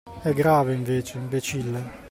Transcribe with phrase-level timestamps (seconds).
[0.19, 1.99] È grave, invece, imbecille!